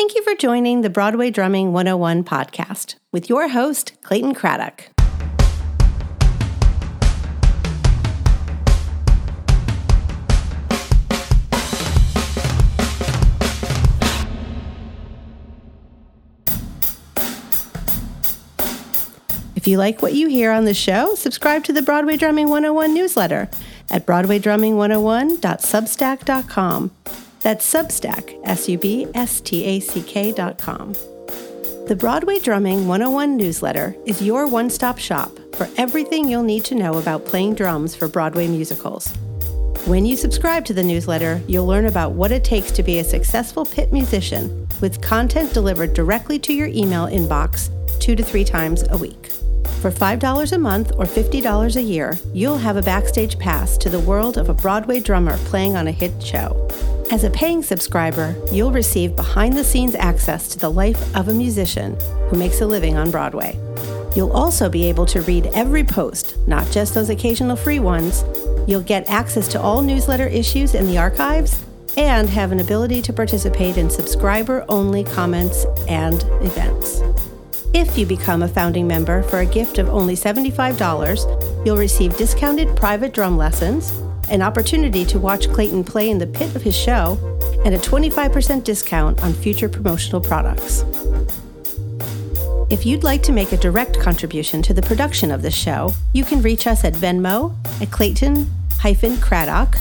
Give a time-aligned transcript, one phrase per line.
[0.00, 4.88] Thank you for joining the Broadway Drumming 101 podcast with your host, Clayton Craddock.
[19.54, 22.94] If you like what you hear on the show, subscribe to the Broadway Drumming 101
[22.94, 23.50] newsletter
[23.90, 26.90] at broadwaydrumming101.substack.com.
[27.42, 30.92] That's Substack, S U B S T A C K dot com.
[31.86, 36.74] The Broadway Drumming 101 newsletter is your one stop shop for everything you'll need to
[36.74, 39.08] know about playing drums for Broadway musicals.
[39.86, 43.04] When you subscribe to the newsletter, you'll learn about what it takes to be a
[43.04, 47.70] successful pit musician with content delivered directly to your email inbox
[48.00, 49.32] two to three times a week.
[49.80, 53.98] For $5 a month or $50 a year, you'll have a backstage pass to the
[53.98, 56.68] world of a Broadway drummer playing on a hit show.
[57.10, 61.32] As a paying subscriber, you'll receive behind the scenes access to the life of a
[61.32, 61.96] musician
[62.28, 63.58] who makes a living on Broadway.
[64.14, 68.22] You'll also be able to read every post, not just those occasional free ones.
[68.66, 71.64] You'll get access to all newsletter issues in the archives
[71.96, 77.00] and have an ability to participate in subscriber only comments and events.
[77.72, 82.76] If you become a founding member for a gift of only $75, you'll receive discounted
[82.76, 83.90] private drum lessons,
[84.28, 87.16] an opportunity to watch Clayton play in the pit of his show,
[87.64, 90.84] and a 25% discount on future promotional products.
[92.70, 96.24] If you'd like to make a direct contribution to the production of this show, you
[96.24, 98.50] can reach us at Venmo at Clayton
[99.20, 99.78] Craddock,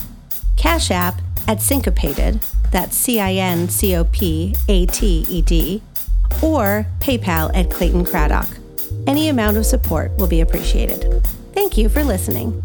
[0.58, 2.40] Cash App at Syncopated,
[2.72, 5.82] that's C I N C O P A T E D,
[6.42, 8.48] or PayPal at Clayton Craddock.
[9.08, 11.26] Any amount of support will be appreciated.
[11.54, 12.64] Thank you for listening.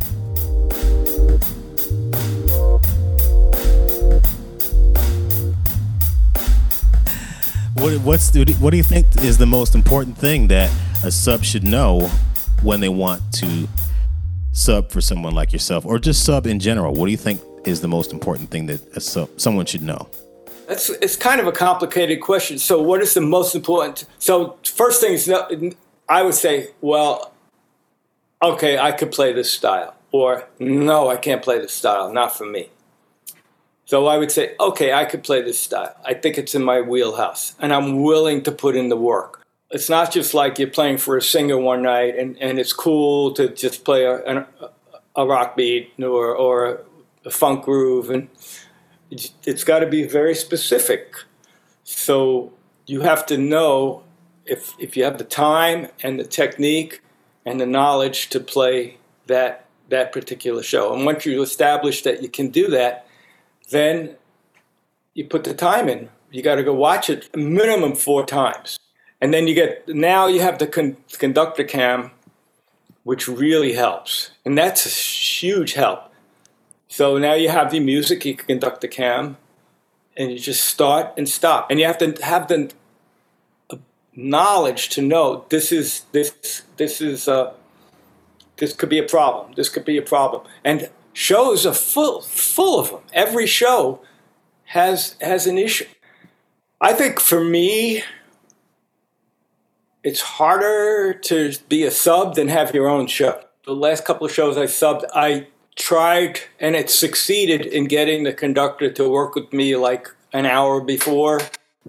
[7.74, 10.70] What, what's what do you think is the most important thing that
[11.04, 12.08] a sub should know
[12.62, 13.68] when they want to
[14.52, 16.94] sub for someone like yourself, or just sub in general?
[16.94, 20.08] What do you think is the most important thing that a sub, someone should know?
[20.66, 22.58] That's it's kind of a complicated question.
[22.58, 24.06] So, what is the most important?
[24.18, 25.30] So, first thing is,
[26.08, 27.32] I would say, well,
[28.42, 32.46] okay, I could play this style, or no, I can't play this style, not for
[32.46, 32.70] me.
[33.86, 35.94] So I would say, okay, I could play this style.
[36.04, 39.42] I think it's in my wheelhouse, and I'm willing to put in the work.
[39.70, 43.32] It's not just like you're playing for a singer one night, and, and it's cool
[43.34, 44.46] to just play a, a,
[45.16, 46.80] a rock beat or, or
[47.24, 48.28] a funk groove, and
[49.44, 51.14] it's got to be very specific.
[51.84, 52.52] So
[52.86, 54.02] you have to know
[54.44, 57.02] if if you have the time and the technique
[57.46, 60.94] and the knowledge to play that that particular show.
[60.94, 63.06] And once you establish that you can do that,
[63.70, 64.16] then
[65.14, 66.08] you put the time in.
[66.30, 68.78] You got to go watch it a minimum four times,
[69.20, 72.10] and then you get now you have the con- conductor cam,
[73.04, 76.13] which really helps, and that's a huge help
[76.94, 79.36] so now you have the music, you can conduct the cam,
[80.16, 81.68] and you just start and stop.
[81.68, 82.72] And you have to have the
[84.14, 87.52] knowledge to know this is this this is uh,
[88.58, 89.54] this could be a problem.
[89.56, 90.46] This could be a problem.
[90.62, 93.00] And shows are full full of them.
[93.12, 93.98] Every show
[94.66, 95.88] has has an issue.
[96.80, 98.04] I think for me,
[100.04, 103.40] it's harder to be a sub than have your own show.
[103.64, 108.32] The last couple of shows I subbed, I tried and it succeeded in getting the
[108.32, 111.40] conductor to work with me like an hour before.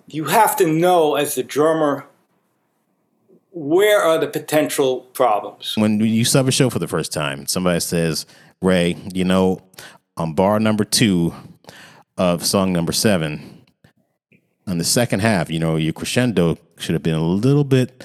[0.07, 2.05] You have to know as the drummer
[3.51, 5.75] where are the potential problems.
[5.77, 8.25] When you sub a show for the first time, somebody says,
[8.61, 9.61] Ray, you know,
[10.17, 11.33] on bar number two
[12.17, 13.63] of song number seven,
[14.67, 18.03] on the second half, you know, your crescendo should have been a little bit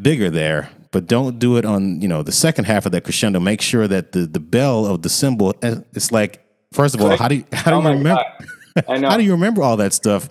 [0.00, 3.40] bigger there but don't do it on you know the second half of that crescendo.
[3.40, 5.52] Make sure that the the bell of the cymbal.
[5.60, 8.24] Eh, it's like first of all, how do you how do oh you remember?
[9.08, 10.28] how do you remember all that stuff?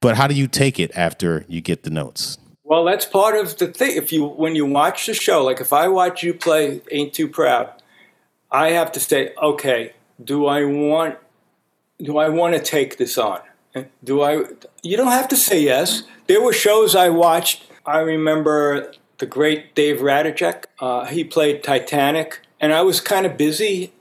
[0.00, 2.38] But how do you take it after you get the notes?
[2.62, 3.94] Well, that's part of the thing.
[3.94, 7.28] If you when you watch the show, like if I watch you play "Ain't Too
[7.28, 7.70] Proud,"
[8.50, 9.92] I have to say, okay,
[10.32, 11.18] do I want
[11.98, 13.40] do I want to take this on?
[14.02, 14.44] Do I?
[14.82, 16.04] You don't have to say yes.
[16.26, 17.64] There were shows I watched.
[17.84, 20.64] I remember the great Dave Ratajczak.
[20.78, 23.92] Uh, he played Titanic, and I was kind of busy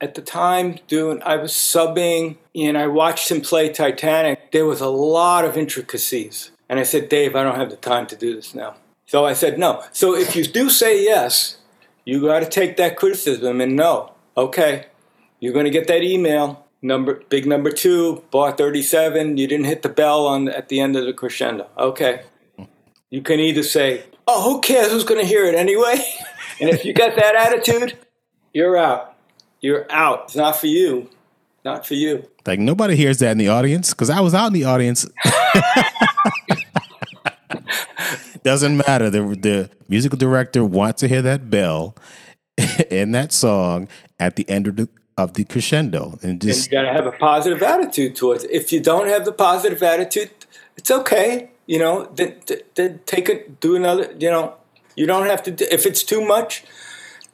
[0.00, 1.22] at the time doing.
[1.22, 4.52] I was subbing, and I watched him play Titanic.
[4.52, 8.06] There was a lot of intricacies, and I said, Dave, I don't have the time
[8.08, 8.76] to do this now.
[9.06, 9.82] So I said no.
[9.92, 11.56] So if you do say yes,
[12.04, 14.12] you got to take that criticism and no.
[14.36, 14.86] Okay,
[15.40, 16.66] you're going to get that email.
[16.82, 20.94] number big number two, bar 37, you didn't hit the bell on at the end
[20.94, 21.66] of the crescendo.
[21.76, 22.22] Okay.
[23.10, 24.92] You can either say, "Oh, who cares?
[24.92, 25.96] Who's going to hear it anyway?"
[26.60, 27.98] and if you got that attitude,
[28.52, 29.16] you're out.
[29.60, 30.24] You're out.
[30.26, 31.10] It's not for you.
[31.64, 32.28] Not for you.
[32.46, 35.06] Like nobody hears that in the audience because I was out in the audience.
[38.42, 39.10] Doesn't matter.
[39.10, 41.96] The the musical director wants to hear that bell
[42.90, 43.88] in that song
[44.18, 44.88] at the end of the
[45.18, 48.50] of the crescendo, and And just you got to have a positive attitude towards it.
[48.52, 50.30] If you don't have the positive attitude,
[50.76, 51.50] it's okay.
[51.68, 52.36] You know, then,
[52.76, 54.06] then- take it, do another.
[54.18, 54.54] You know,
[54.96, 55.50] you don't have to.
[55.52, 56.64] Do, if it's too much,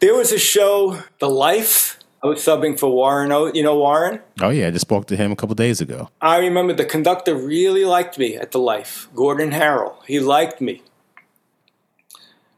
[0.01, 1.99] there was a show, The Life.
[2.23, 3.31] I was subbing for Warren.
[3.33, 3.53] O.
[3.55, 4.21] You know Warren.
[4.43, 6.09] oh yeah, I just spoke to him a couple days ago.
[6.21, 9.09] I remember the conductor really liked me at The Life.
[9.15, 9.95] Gordon Harrell.
[10.07, 10.83] He liked me,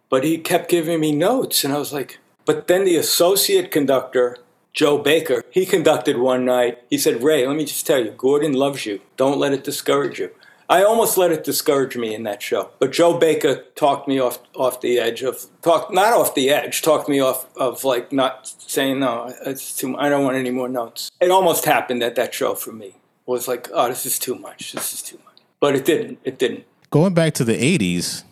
[0.08, 2.18] but he kept giving me notes, and I was like.
[2.46, 4.38] But then the associate conductor,
[4.72, 6.78] Joe Baker, he conducted one night.
[6.88, 9.00] He said, Ray, let me just tell you, Gordon loves you.
[9.16, 10.30] Don't let it discourage you.
[10.68, 12.70] I almost let it discourage me in that show.
[12.78, 16.82] But Joe Baker talked me off off the edge of talk not off the edge,
[16.82, 20.68] talked me off of like not saying no, it's too I don't want any more
[20.68, 21.10] notes.
[21.20, 22.86] It almost happened at that show for me.
[22.86, 22.94] It
[23.30, 24.72] was like, oh, this is too much.
[24.72, 25.34] This is too much.
[25.60, 26.18] But it didn't.
[26.24, 26.64] It didn't.
[26.90, 28.24] Going back to the '80s,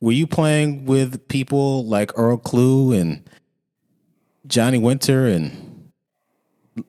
[0.00, 3.28] were you playing with people like Earl Klugh and
[4.46, 5.90] Johnny Winter and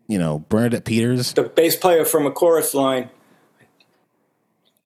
[0.07, 1.33] you know Bernadette Peters?
[1.33, 3.09] the bass player from a chorus line,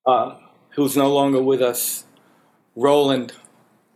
[0.06, 0.36] uh,
[0.70, 2.04] who's no longer with us,
[2.76, 3.32] Roland,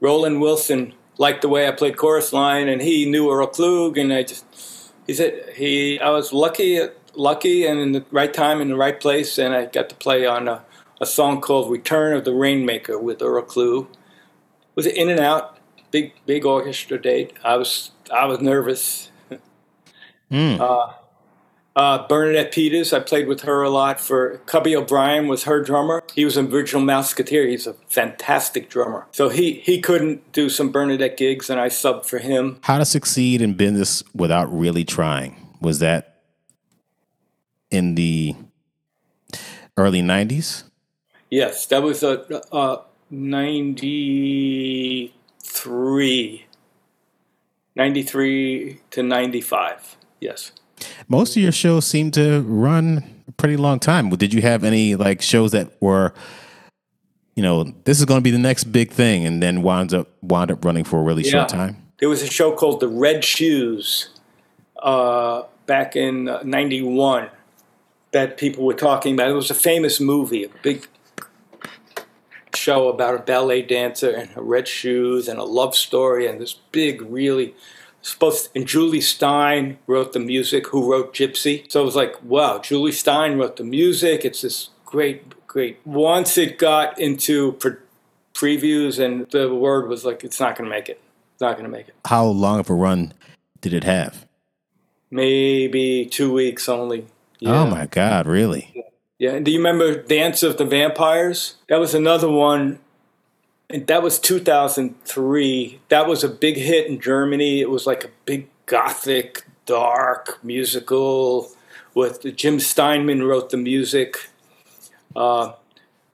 [0.00, 4.12] Roland Wilson, liked the way I played chorus line, and he knew Earl Klugh, and
[4.12, 4.44] I just,
[5.06, 6.80] he said he, I was lucky,
[7.14, 10.26] lucky, and in the right time, in the right place, and I got to play
[10.26, 10.64] on a,
[11.00, 13.86] a song called "Return of the Rainmaker" with Earl Klugh.
[13.86, 15.58] It was in and out,
[15.90, 17.32] big, big orchestra date.
[17.44, 19.10] I was, I was nervous.
[20.60, 20.94] Uh,
[21.76, 24.00] Uh, Bernadette Peters, I played with her a lot.
[24.00, 26.04] For Cubby O'Brien was her drummer.
[26.14, 27.48] He was an original Mouseketeer.
[27.48, 29.06] He's a fantastic drummer.
[29.10, 32.58] So he he couldn't do some Bernadette gigs, and I subbed for him.
[32.62, 35.56] How to succeed in business without really trying?
[35.60, 36.20] Was that
[37.70, 38.36] in the
[39.76, 40.64] early '90s?
[41.30, 46.46] Yes, that was uh, uh, a, a ninety three.
[47.76, 49.96] 93 to 95.
[50.20, 50.52] Yes.
[51.08, 54.10] Most of your shows seem to run a pretty long time.
[54.10, 56.12] Did you have any like shows that were,
[57.34, 60.08] you know, this is going to be the next big thing, and then wound up
[60.22, 61.76] wound up running for a really short time?
[61.98, 64.10] There was a show called The Red Shoes
[64.82, 67.30] uh, back in uh, 91
[68.12, 69.28] that people were talking about.
[69.28, 70.86] It was a famous movie, a big
[72.54, 76.54] show about a ballet dancer and her red shoes and a love story and this
[76.72, 77.54] big, really
[78.04, 81.70] supposed and Jule Styne wrote the music, who wrote Gypsy.
[81.70, 84.24] So it was like, wow, Jule Styne wrote the music.
[84.24, 85.80] It's this great, great.
[85.84, 87.76] Once it got into pre-
[88.34, 91.00] previews and the word was like, it's not going to make it.
[91.32, 91.94] It's not going to make it.
[92.04, 93.14] How long of a run
[93.60, 94.26] did it have?
[95.10, 97.02] Maybe two weeks only.
[97.02, 97.06] Oh
[97.40, 97.60] yeah.
[97.62, 98.84] Oh my God, really?
[99.18, 101.54] Yeah, and do you remember Dance of the Vampires?
[101.68, 102.80] That was another one.
[103.70, 105.80] And that was 2003.
[105.88, 107.60] That was a big hit in Germany.
[107.60, 111.50] It was like a big gothic, dark musical
[111.94, 114.28] with Jim Steinman wrote the music.
[115.14, 115.52] Uh,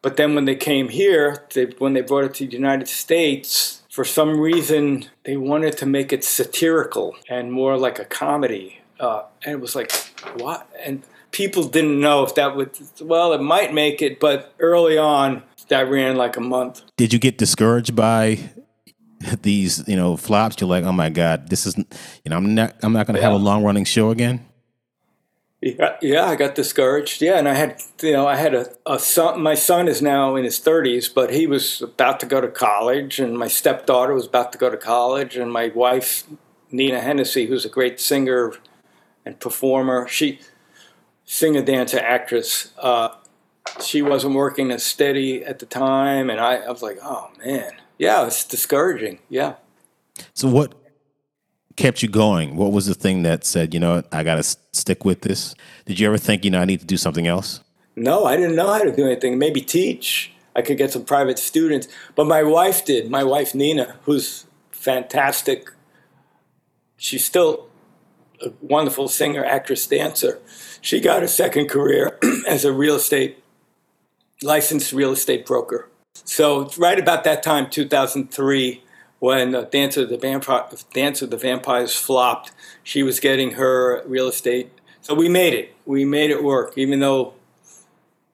[0.03, 3.83] but then when they came here, they, when they brought it to the United States,
[3.91, 8.81] for some reason they wanted to make it satirical and more like a comedy.
[8.99, 9.91] Uh, and it was like,
[10.37, 10.69] what?
[10.85, 15.43] And people didn't know if that would, well, it might make it, but early on,
[15.71, 16.83] that ran like a month.
[16.97, 18.39] Did you get discouraged by
[19.43, 20.61] these, you know, flops?
[20.61, 23.23] You're like, oh my God, this is, you know, I'm not, I'm not going to
[23.23, 24.47] have a long running show again.
[25.63, 27.21] Yeah, yeah, I got discouraged.
[27.21, 29.43] Yeah, and I had, you know, I had a, a son.
[29.43, 33.21] My son is now in his 30s, but he was about to go to college,
[33.21, 36.25] and my stepdaughter was about to go to college, and my wife,
[36.71, 38.55] Nina Hennessy, who's a great singer
[39.27, 40.41] and performer, she,
[41.27, 42.73] singer, dancer, actress.
[42.79, 43.11] Uh,
[43.83, 47.73] she wasn't working as steady at the time, and I, I was like, oh man,
[47.99, 49.19] yeah, it's discouraging.
[49.29, 49.55] Yeah.
[50.35, 50.75] So what
[51.77, 52.57] kept you going?
[52.57, 55.55] What was the thing that said, you know, I got to stick with this?
[55.87, 57.61] Did you ever think, you know, I need to do something else?
[57.97, 59.39] No, I didn't know how to do anything.
[59.39, 60.33] Maybe teach.
[60.55, 61.89] I could get some private students.
[62.15, 63.11] But my wife did.
[63.11, 65.71] My wife, Nina, who's fantastic.
[66.97, 67.69] She's still
[68.43, 70.39] a wonderful singer, actress, dancer.
[70.81, 73.40] She got a second career as a real estate,
[74.43, 75.89] licensed real estate broker.
[76.25, 78.83] So, right about that time, 2003,
[79.21, 84.03] when uh, Dance of the Vampire, Dance of the Vampires flopped, she was getting her
[84.07, 85.75] real estate So we made it.
[85.87, 87.35] We made it work, even though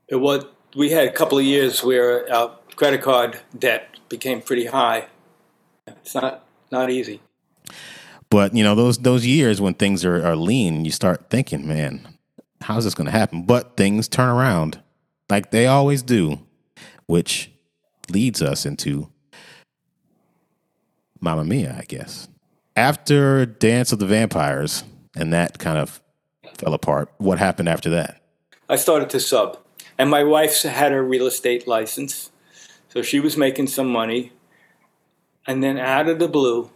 [0.09, 0.45] it was.
[0.75, 5.07] We had a couple of years where our credit card debt became pretty high.
[5.87, 7.21] It's not not easy.
[8.31, 12.17] But you know those those years when things are, are lean, you start thinking, man,
[12.63, 13.45] how's this going to happen?
[13.45, 14.83] But things turn around
[15.28, 16.40] like they always do,
[17.06, 17.50] which
[18.11, 19.11] leads us into
[21.21, 22.28] Mamma Mia, I guess.
[22.76, 24.85] After Dance of the Vampires
[25.16, 26.00] and that kind of
[26.59, 28.21] fell apart, what happened after that?
[28.68, 29.59] I started to sub,
[29.99, 32.30] and my wife had her real estate license,
[32.88, 34.33] so she was making some money.
[35.47, 36.71] And then out of the blue,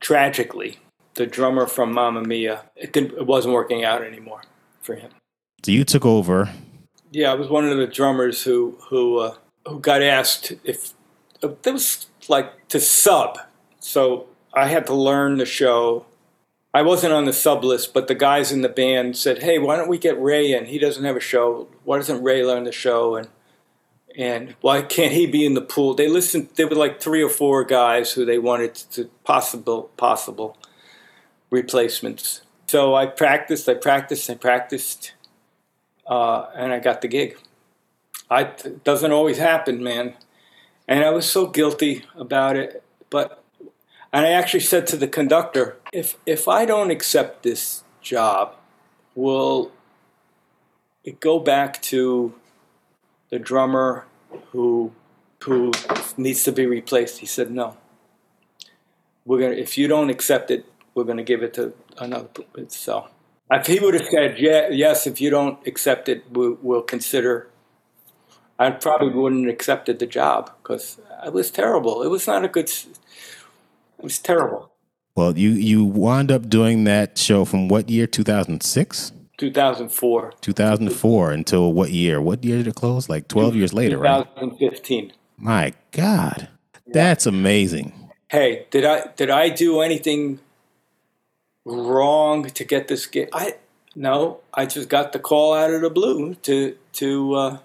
[0.00, 0.78] tragically,
[1.14, 4.42] the drummer from Mamma Mia, it, didn't, it wasn't working out anymore
[4.82, 5.10] for him.
[5.64, 6.50] So you took over.
[7.10, 9.34] Yeah, I was one of the drummers who who uh,
[9.66, 10.92] who got asked if
[11.40, 13.38] there was like to sub.
[13.80, 16.06] So I had to learn the show.
[16.72, 19.76] I wasn't on the sub list, but the guys in the band said, "Hey, why
[19.76, 20.66] don't we get Ray in?
[20.66, 21.68] He doesn't have a show.
[21.84, 23.28] Why doesn't Ray learn the show?" And
[24.16, 25.94] and why can't he be in the pool?
[25.94, 26.50] They listened.
[26.54, 30.56] There were like three or four guys who they wanted to possible possible
[31.50, 32.42] replacements.
[32.66, 33.68] So I practiced.
[33.68, 34.30] I practiced.
[34.30, 35.12] I practiced,
[36.10, 37.38] uh, and I got the gig.
[38.30, 40.14] It doesn't always happen, man.
[40.86, 43.42] And I was so guilty about it, but
[44.12, 48.56] and I actually said to the conductor, if if I don't accept this job,
[49.14, 49.70] will
[51.04, 52.34] it go back to
[53.30, 54.06] the drummer
[54.50, 54.92] who
[55.44, 55.70] who
[56.16, 57.18] needs to be replaced?
[57.18, 57.76] He said, no.
[59.24, 62.28] We're gonna if you don't accept it, we're gonna give it to another.
[62.66, 63.08] So
[63.50, 67.48] if he would have said yeah, yes, if you don't accept it, we'll, we'll consider.
[68.58, 72.02] I probably wouldn't have accepted the job because it was terrible.
[72.02, 72.68] It was not a good.
[72.68, 74.70] It was terrible.
[75.16, 78.06] Well, you you wound up doing that show from what year?
[78.06, 79.12] Two thousand six.
[79.40, 80.34] 2004.
[80.42, 82.20] 2004 until what year?
[82.20, 83.08] What year did it close?
[83.08, 84.26] Like 12 years later, right?
[84.36, 85.14] 2015.
[85.38, 86.48] My God,
[86.86, 88.10] that's amazing.
[88.28, 90.40] Hey, did I did I do anything
[91.64, 93.28] wrong to get this gig?
[93.32, 93.54] I
[93.94, 97.58] no, I just got the call out of the blue to to uh,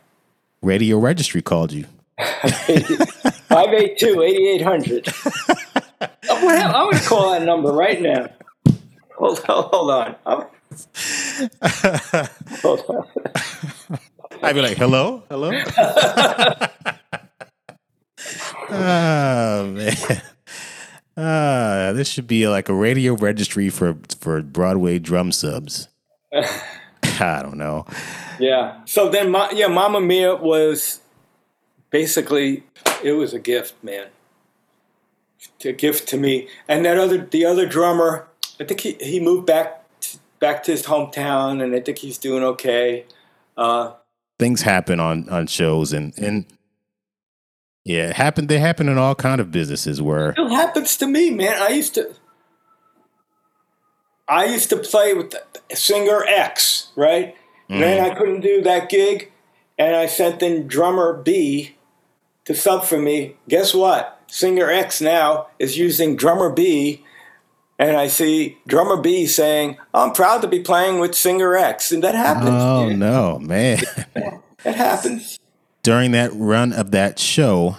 [0.62, 1.86] Radio Registry called you.
[2.18, 5.08] 582 8800.
[6.30, 8.28] I'm going to call that number right now.
[9.18, 9.70] Hold on.
[9.72, 10.16] Hold on.
[12.62, 13.04] Hold on.
[14.42, 15.52] I'd be like, hello, hello.
[18.70, 19.96] oh man.
[21.18, 25.90] Ah, this should be like a radio registry for for Broadway drum subs.
[27.20, 27.86] I don't know.
[28.40, 28.80] Yeah.
[28.86, 31.02] So then, Ma- yeah, Mamma Mia was
[31.90, 32.64] basically
[33.04, 34.08] it was a gift, man.
[35.66, 36.48] A gift to me.
[36.68, 38.28] And that other, the other drummer,
[38.60, 42.18] I think he, he moved back to, back to his hometown, and I think he's
[42.18, 43.06] doing okay.
[43.58, 43.94] Uh,
[44.40, 46.46] Things happen on on shows, and and
[47.86, 48.50] yeah, it happened.
[48.50, 51.62] They happen in all kind of businesses where it happens to me, man.
[51.62, 52.16] I used to.
[54.28, 55.36] I used to play with
[55.72, 57.36] singer X, right?
[57.70, 58.12] And then mm.
[58.12, 59.32] I couldn't do that gig,
[59.78, 61.76] and I sent in drummer B
[62.46, 63.36] to sub for me.
[63.48, 64.20] Guess what?
[64.28, 67.04] Singer X now is using drummer B,
[67.78, 72.04] and I see drummer B saying, "I'm proud to be playing with singer X," and
[72.04, 72.50] that happens.
[72.50, 73.00] Oh man.
[73.00, 73.80] no, man.
[74.64, 75.38] That happens.
[75.86, 77.76] During that run of that show,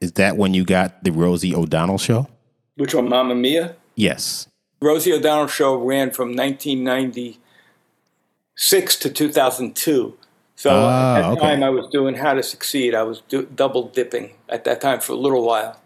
[0.00, 2.28] is that when you got the Rosie O'Donnell show?
[2.76, 3.74] Which one, Mamma Mia?
[3.96, 4.46] Yes.
[4.80, 10.16] Rosie O'Donnell show ran from 1996 to 2002.
[10.54, 11.40] So Ah, at that okay.
[11.40, 12.94] time, I was doing How to Succeed.
[12.94, 15.80] I was do- double dipping at that time for a little while.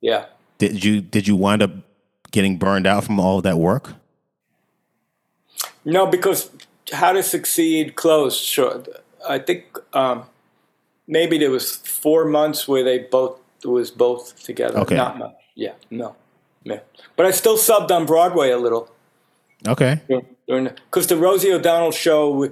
[0.00, 0.24] Yeah.
[0.56, 1.72] Did you did you wind up
[2.30, 3.92] getting burned out from all of that work?
[5.84, 6.48] No, because
[6.92, 8.40] How to Succeed closed.
[8.42, 8.82] Sure,
[9.28, 10.24] I think um,
[11.10, 14.78] maybe there was four months where they both was both together.
[14.78, 14.96] Okay.
[14.96, 15.34] Not much.
[15.54, 15.72] Yeah.
[15.90, 16.16] No.
[16.62, 16.80] Yeah.
[17.16, 18.88] But I still subbed on Broadway a little.
[19.68, 20.00] Okay.
[20.46, 22.50] because the Rosie O'Donnell show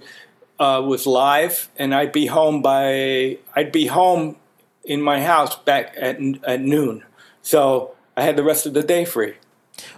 [0.58, 4.36] uh, was live, and I'd be home by I'd be home
[4.84, 7.04] in my house back at at noon,
[7.40, 9.34] so I had the rest of the day free.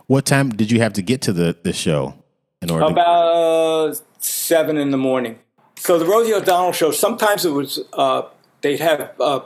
[0.06, 2.14] What time did you have to get to the, the show
[2.60, 5.38] in order to About seven in the morning.
[5.76, 6.90] So the Rosie O'Donnell show.
[6.90, 8.22] Sometimes it was uh,
[8.62, 9.40] they'd have uh,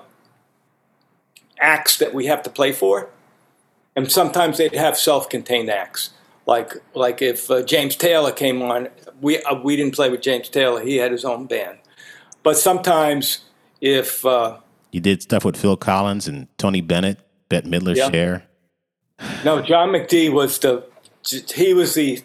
[1.59, 3.09] acts that we have to play for,
[3.97, 6.11] and sometimes they'd have self-contained acts.
[6.47, 8.88] Like like if uh, James Taylor came on,
[9.21, 10.85] we uh, we didn't play with James Taylor.
[10.85, 11.78] He had his own band.
[12.42, 13.40] But sometimes
[13.80, 14.59] if uh,
[14.92, 17.18] you did stuff with Phil Collins and Tony Bennett,
[17.49, 18.11] Bette Midler Yeah.
[18.11, 18.44] Cher?
[19.44, 20.85] no, John McD was the
[21.54, 22.23] he was the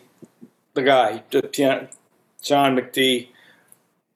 [0.73, 1.87] the guy, the piano,
[2.41, 3.29] John McD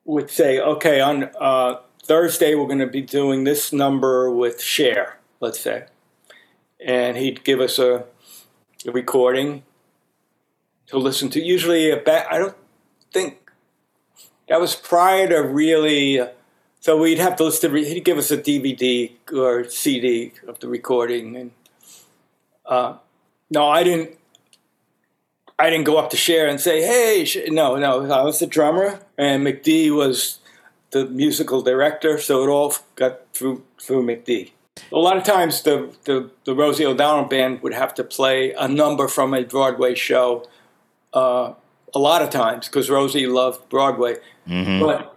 [0.05, 5.19] would say, okay, on uh, Thursday we're going to be doing this number with Cher,
[5.39, 5.85] let's say,
[6.85, 8.03] and he'd give us a,
[8.85, 9.63] a recording
[10.87, 11.41] to listen to.
[11.41, 11.97] Usually, a
[12.29, 12.57] I don't
[13.13, 13.49] think
[14.49, 16.21] that was prior to really.
[16.81, 17.77] So we'd have to listen to.
[17.77, 21.51] He'd give us a DVD or CD of the recording, and
[22.65, 22.97] uh,
[23.49, 24.17] no, I didn't.
[25.57, 28.99] I didn't go up to Cher and say, "Hey, no, no." I was the drummer,
[29.17, 30.39] and McD was
[30.93, 34.51] the musical director, so it all got through through McD.
[34.91, 38.67] A lot of times, the, the, the Rosie O'Donnell band would have to play a
[38.67, 40.47] number from a Broadway show.
[41.13, 41.53] Uh,
[41.93, 44.15] a lot of times, because Rosie loved Broadway,
[44.47, 44.79] Mm-hmm.
[44.83, 45.09] but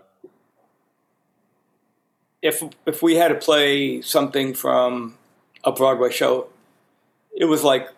[2.42, 5.16] if if we had to play something from
[5.64, 6.48] a Broadway show,
[7.34, 7.88] it was like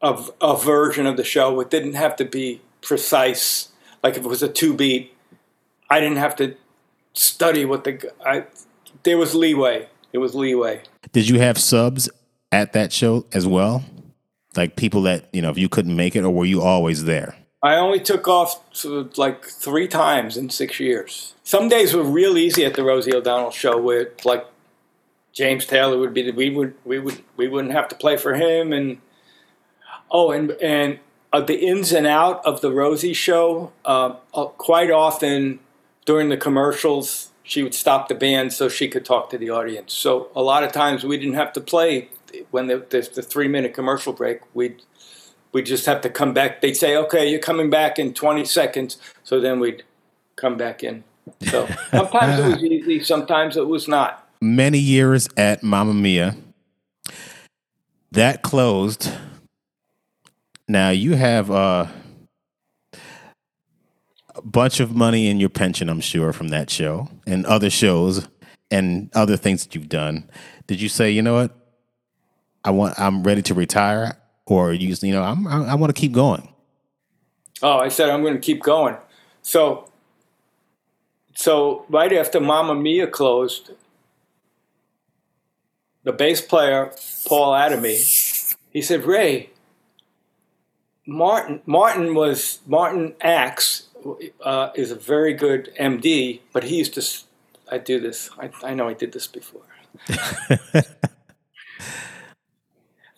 [0.00, 1.60] a, a version of the show.
[1.60, 3.68] It didn't have to be precise.
[4.02, 5.13] Like if it was a two beat,
[5.90, 6.56] I didn't have to
[7.12, 8.44] study what the I.
[9.02, 9.88] There was leeway.
[10.12, 10.82] It was leeway.
[11.12, 12.08] Did you have subs
[12.52, 13.84] at that show as well?
[14.56, 17.36] Like people that, you know, if you couldn't make it, or were you always there?
[17.62, 21.34] I only took off to like three times in six years.
[21.42, 24.46] Some days were real easy at the Rosie O'Donnell show, where like
[25.32, 28.34] James Taylor would be the, we would we would we wouldn't have to play for
[28.34, 28.98] him, and
[30.10, 31.00] oh, and and
[31.32, 33.72] uh, the ins and out of the Rosie show.
[33.84, 35.58] Uh, uh, quite often
[36.04, 39.92] during the commercials, she would stop the band so she could talk to the audience.
[39.92, 42.08] So a lot of times we didn't have to play
[42.50, 44.40] when the, the, the three minute commercial break.
[44.54, 44.82] We'd
[45.52, 46.60] we just have to come back.
[46.60, 49.84] They'd say, "Okay, you're coming back in 20 seconds." So then we'd
[50.34, 51.04] come back in.
[51.42, 54.28] So sometimes it was easy, sometimes it was not.
[54.40, 56.36] Many years at Mamma Mia.
[58.10, 59.10] That closed.
[60.68, 61.86] Now you have uh,
[64.34, 68.28] a bunch of money in your pension, I'm sure, from that show and other shows
[68.70, 70.28] and other things that you've done.
[70.66, 71.52] Did you say, you know what?
[72.64, 72.98] I want.
[72.98, 74.16] I'm ready to retire,
[74.46, 76.48] or you, you know, I'm, I, I want to keep going.
[77.62, 78.96] Oh, I said I'm going to keep going.
[79.42, 79.90] So,
[81.34, 83.72] so right after Mamma Mia closed,
[86.04, 86.92] the bass player
[87.26, 89.50] Paul Adamy, he said, "Ray,
[91.06, 93.73] Martin Martin was Martin Axe
[94.42, 97.02] uh, is a very good MD, but he used to.
[97.70, 98.30] I do this.
[98.38, 99.62] I, I know I did this before.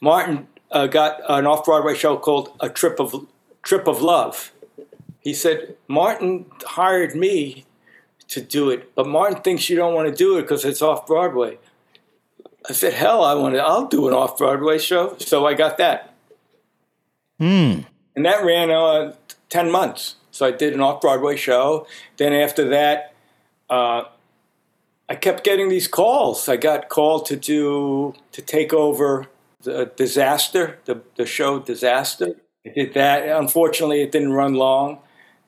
[0.01, 3.27] Martin uh, got an off Broadway show called A Trip of
[3.63, 4.53] Trip of Love.
[5.21, 7.65] He said Martin hired me
[8.29, 11.07] to do it, but Martin thinks you don't want to do it because it's off
[11.07, 11.59] Broadway.
[12.69, 13.61] I said, "Hell, I want to.
[13.63, 16.15] I'll do an off Broadway show." So I got that,
[17.39, 17.81] Hmm.
[18.15, 19.15] and that ran uh,
[19.49, 20.17] ten months.
[20.37, 21.87] So I did an off Broadway show.
[22.19, 23.15] Then after that,
[23.71, 24.03] uh,
[25.09, 26.47] I kept getting these calls.
[26.47, 29.29] I got called to do to take over
[29.63, 32.35] the disaster, the, the show Disaster.
[32.67, 33.27] I did that.
[33.27, 34.99] Unfortunately, it didn't run long.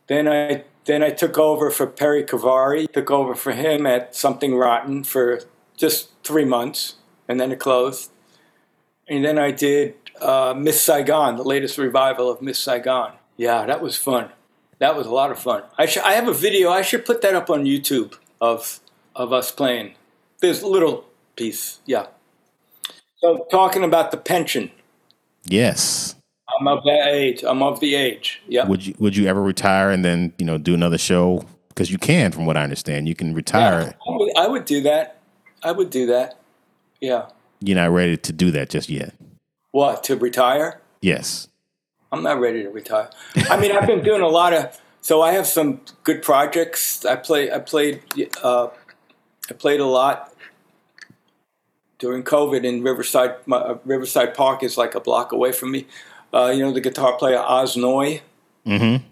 [0.06, 2.90] Then I then I took over for Perry Cavari.
[2.90, 5.40] Took over for him at Something Rotten for
[5.76, 6.94] just three months,
[7.28, 8.10] and then it closed.
[9.06, 13.12] And then I did uh, Miss Saigon, the latest revival of Miss Saigon.
[13.36, 14.30] Yeah, that was fun.
[14.78, 15.64] That was a lot of fun.
[15.76, 16.70] I, sh- I have a video.
[16.70, 18.80] I should put that up on YouTube of
[19.16, 19.94] of us playing.
[20.40, 21.04] There's a little
[21.36, 21.80] piece.
[21.86, 22.06] Yeah.
[23.18, 24.70] So talking about the pension.
[25.44, 26.14] Yes.
[26.58, 27.42] I'm of that age.
[27.44, 28.40] I'm of the age.
[28.46, 28.66] Yeah.
[28.66, 31.44] Would you Would you ever retire and then you know do another show?
[31.68, 33.94] Because you can, from what I understand, you can retire.
[34.06, 35.20] I would, I would do that.
[35.62, 36.40] I would do that.
[37.00, 37.28] Yeah.
[37.60, 39.14] You're not ready to do that just yet.
[39.70, 40.80] What to retire?
[41.00, 41.46] Yes.
[42.10, 43.10] I'm not ready to retire.
[43.50, 44.80] I mean, I've been doing a lot of.
[45.00, 47.04] So I have some good projects.
[47.04, 47.50] I play.
[47.50, 48.02] I played.
[48.42, 48.68] Uh,
[49.50, 50.34] I played a lot
[51.98, 53.36] during COVID in Riverside.
[53.46, 55.86] My, uh, Riverside Park is like a block away from me.
[56.32, 58.22] Uh, you know the guitar player Oz Noy.
[58.66, 59.04] Mm-hmm.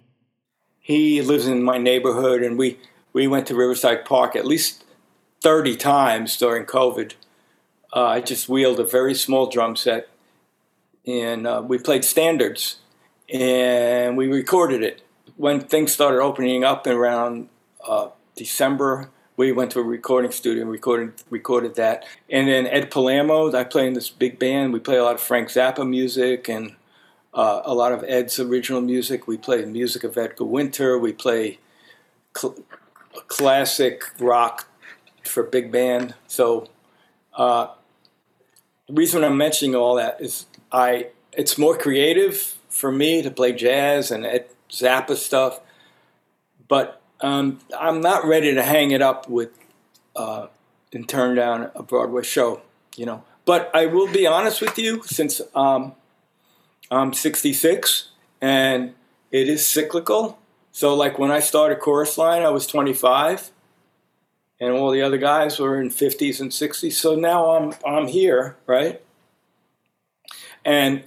[0.81, 2.79] He lives in my neighborhood, and we
[3.13, 4.85] we went to Riverside Park at least
[5.41, 7.15] thirty times during COVID.
[7.95, 10.09] Uh, I just wheeled a very small drum set,
[11.07, 12.77] and uh, we played standards,
[13.33, 15.03] and we recorded it.
[15.37, 17.49] When things started opening up around
[17.87, 22.05] uh, December, we went to a recording studio and recorded recorded that.
[22.31, 24.73] And then Ed Palermo, I play in this big band.
[24.73, 26.75] We play a lot of Frank Zappa music and
[27.35, 29.27] uh, a lot of Ed's original music.
[29.27, 30.99] We play music of Edgar Winter.
[30.99, 31.59] We play
[32.37, 32.57] cl-
[33.27, 34.69] classic rock
[35.23, 36.15] for big band.
[36.27, 36.69] So
[37.35, 37.69] uh,
[38.89, 43.53] the reason I'm mentioning all that is I it's more creative for me to play
[43.53, 44.25] jazz, and
[44.71, 45.61] Zappa stuff,
[46.69, 49.51] but um, I'm not ready to hang it up with
[50.15, 50.49] uh,
[50.93, 52.61] and turn down a Broadway show,
[52.97, 53.25] you know.
[53.45, 55.95] But I will be honest with you, since um,
[56.91, 58.11] I'm 66
[58.41, 58.95] and
[59.31, 60.39] it is cyclical.
[60.73, 63.51] So, like when I started Chorus Line, I was 25,
[64.61, 66.93] and all the other guys were in 50s and 60s.
[66.93, 69.01] So now I'm I'm here, right?
[70.65, 71.05] And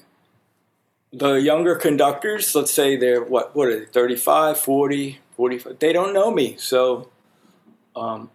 [1.11, 6.13] the younger conductors, let's say they're what what are they, 35, 40, 45, they don't
[6.13, 6.55] know me.
[6.57, 7.09] So
[7.95, 8.29] um,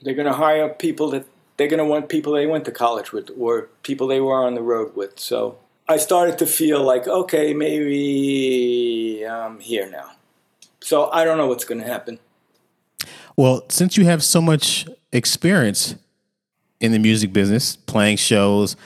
[0.00, 3.12] they're going to hire people that they're going to want people they went to college
[3.12, 5.18] with or people they were on the road with.
[5.18, 10.12] So I started to feel like, okay, maybe I'm here now.
[10.80, 12.18] So I don't know what's going to happen.
[13.36, 15.94] Well, since you have so much experience
[16.80, 18.76] in the music business, playing shows,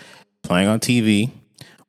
[0.42, 1.31] playing on TV,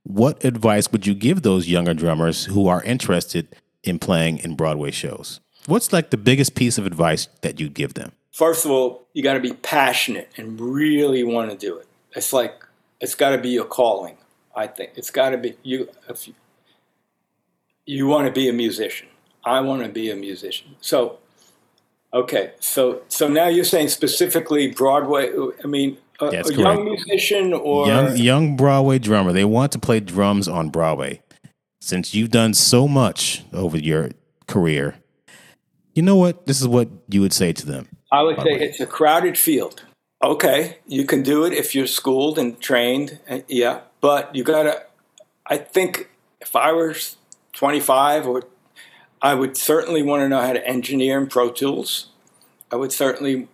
[0.08, 4.92] what advice would you give those younger drummers who are interested in playing in Broadway
[4.92, 5.42] shows?
[5.66, 8.14] What's like the biggest piece of advice that you'd give them?
[8.32, 11.88] First of all, you got to be passionate and really want to do it.
[12.16, 12.64] It's like
[13.02, 14.18] it's got to be your calling.
[14.56, 15.90] I think it's got to be you.
[16.08, 16.36] If you,
[17.86, 19.10] you want to be a musician,
[19.44, 20.78] I want to be a musician.
[20.80, 21.20] So,
[22.14, 25.32] okay, so so now you're saying specifically Broadway.
[25.62, 29.32] I mean, a, a young musician or young young Broadway drummer.
[29.32, 31.22] They want to play drums on Broadway.
[31.80, 34.10] Since you've done so much over your
[34.48, 34.96] career,
[35.94, 36.46] you know what?
[36.46, 37.88] This is what you would say to them.
[38.12, 39.84] I would say it's a crowded field.
[40.24, 43.20] Okay, you can do it if you're schooled and trained.
[43.30, 44.84] Uh, yeah, but you gotta.
[45.46, 46.10] I think
[46.42, 47.18] if I was
[47.54, 48.44] 25, or
[49.22, 52.10] I would certainly want to know how to engineer in Pro Tools.
[52.72, 53.48] I would certainly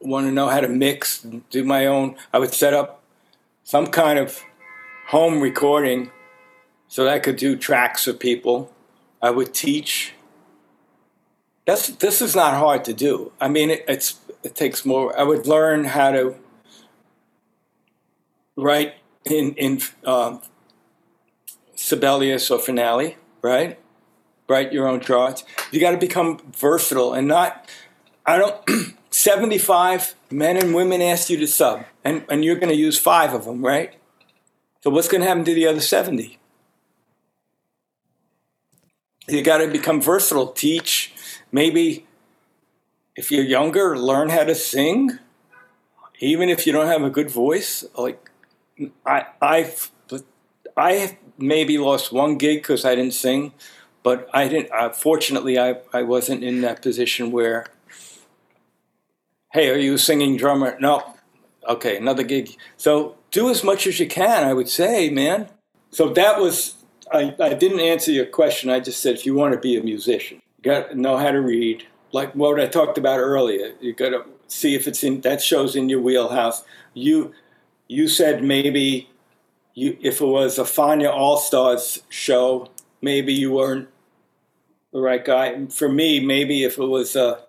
[0.00, 2.16] want to know how to mix, do my own.
[2.32, 3.02] I would set up
[3.62, 4.42] some kind of
[5.08, 6.10] home recording
[6.88, 8.72] so that I could do tracks for people.
[9.22, 10.14] I would teach
[11.70, 13.32] that's this is not hard to do.
[13.40, 15.16] I mean, it, it's it takes more.
[15.18, 16.34] I would learn how to
[18.56, 20.42] write in in um,
[21.76, 23.78] Sibelius or Finale, right?
[24.48, 25.44] Write your own charts.
[25.70, 27.68] You got to become versatile and not.
[28.26, 28.96] I don't.
[29.10, 33.34] 75 men and women ask you to sub, and, and you're going to use five
[33.34, 33.94] of them, right?
[34.82, 36.38] So, what's going to happen to the other 70?
[39.28, 41.12] You got to become versatile, teach,
[41.52, 42.06] maybe
[43.16, 45.18] if you're younger, learn how to sing,
[46.20, 47.84] even if you don't have a good voice.
[47.96, 48.30] Like
[49.04, 49.90] I, I've,
[50.76, 53.52] I maybe lost one gig because I didn't sing,
[54.02, 54.72] but I didn't.
[54.72, 57.66] Uh, fortunately, I, I wasn't in that position where,
[59.50, 60.76] hey, are you a singing drummer?
[60.80, 61.14] No.
[61.68, 62.56] Okay, another gig.
[62.76, 64.44] So do as much as you can.
[64.44, 65.48] I would say, man.
[65.90, 66.76] So that was.
[67.12, 68.70] I, I didn't answer your question.
[68.70, 71.32] I just said if you want to be a musician, you got to know how
[71.32, 71.84] to read.
[72.12, 75.74] Like what I talked about earlier, you got to see if it's in that shows
[75.74, 76.62] in your wheelhouse.
[76.94, 77.32] You
[77.88, 79.08] you said maybe
[79.74, 82.68] you if it was a Fania All Stars show,
[83.02, 83.88] maybe you weren't
[84.92, 85.66] the right guy.
[85.66, 87.42] For me, maybe if it was a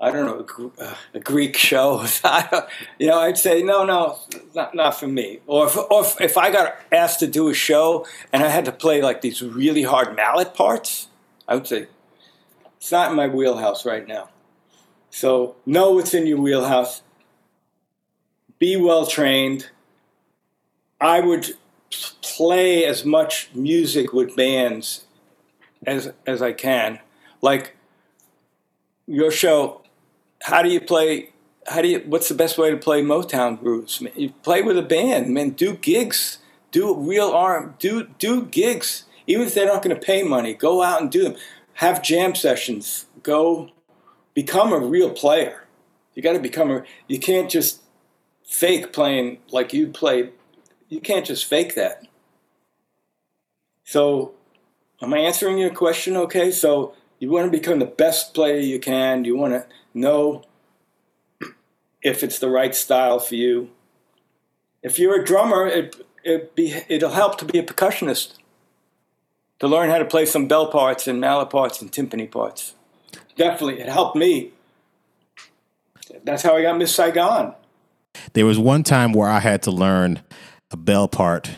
[0.00, 2.04] I don't know a, uh, a Greek show,
[3.00, 4.18] you know, I'd say no, no,
[4.54, 5.40] not not for me.
[5.46, 8.64] Or if, or if, if I got asked to do a show and I had
[8.66, 11.08] to play like these really hard mallet parts,
[11.48, 11.88] I would say
[12.76, 14.28] it's not in my wheelhouse right now.
[15.10, 17.02] So know what's in your wheelhouse.
[18.60, 19.70] Be well trained.
[21.00, 21.56] I would
[22.22, 25.06] play as much music with bands
[25.84, 27.00] as as I can.
[27.40, 27.74] Like
[29.08, 29.82] your show,
[30.42, 31.30] how do you play?
[31.66, 32.00] How do you?
[32.06, 34.02] What's the best way to play Motown grooves?
[34.16, 35.50] You play with a band, man.
[35.50, 36.38] Do gigs.
[36.70, 37.74] Do real arm.
[37.78, 41.22] Do do gigs even if they're not going to pay money, go out and do
[41.22, 41.36] them.
[41.74, 43.06] Have jam sessions.
[43.22, 43.68] Go
[44.34, 45.64] become a real player.
[46.14, 46.82] You got to become a.
[47.06, 47.82] You can't just
[48.42, 50.32] fake playing like you played.
[50.88, 52.06] You can't just fake that.
[53.84, 54.32] So,
[55.02, 56.16] am I answering your question?
[56.16, 56.50] Okay.
[56.50, 59.26] So you want to become the best player you can.
[59.26, 60.44] You want to know
[62.02, 63.70] if it's the right style for you.
[64.82, 68.34] If you're a drummer, it, it be, it'll help to be a percussionist
[69.58, 72.74] to learn how to play some bell parts and mallet parts and timpani parts.
[73.36, 74.52] Definitely, it helped me.
[76.24, 77.54] That's how I got Miss Saigon.
[78.32, 80.20] There was one time where I had to learn
[80.70, 81.50] a bell part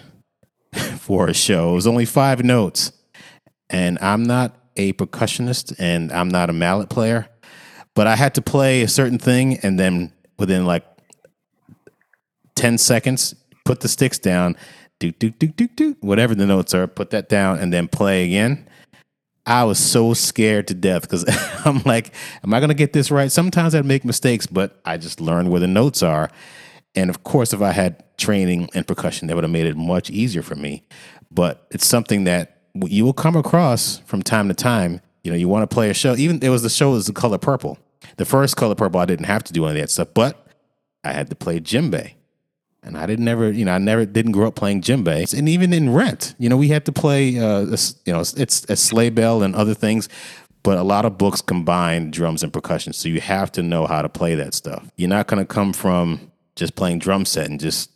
[0.99, 1.71] for a show.
[1.71, 2.93] It was only five notes,
[3.69, 7.29] and I'm not a percussionist and I'm not a mallet player,
[7.94, 10.85] but I had to play a certain thing, and then within like
[12.55, 14.57] ten seconds, put the sticks down
[15.00, 18.24] do do do do do whatever the notes are, put that down and then play
[18.24, 18.68] again.
[19.46, 21.24] I was so scared to death because
[21.64, 22.12] I'm like,
[22.44, 23.33] am I going to get this right?
[23.33, 26.31] Sometimes I'd make mistakes, but I just learned where the notes are.
[26.94, 30.11] And of course, if I had training in percussion, that would have made it much
[30.11, 30.85] easier for me.
[31.31, 35.00] But it's something that you will come across from time to time.
[35.22, 36.14] You know, you want to play a show.
[36.16, 37.78] Even there was the show was the color purple.
[38.16, 40.46] The first color purple, I didn't have to do any of that stuff, but
[41.04, 42.14] I had to play djembe.
[42.83, 45.35] And I didn't never, you know, I never didn't grow up playing djembe.
[45.37, 47.61] And even in Rent, you know, we had to play, uh,
[48.06, 50.09] you know, it's a sleigh bell and other things.
[50.62, 54.02] But a lot of books combine drums and percussion, so you have to know how
[54.02, 54.90] to play that stuff.
[54.96, 57.90] You're not going to come from just playing drum set and just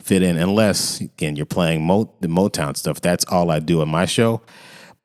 [0.00, 3.02] fit in, unless again you're playing Mo- the Motown stuff.
[3.02, 4.40] That's all I do in my show.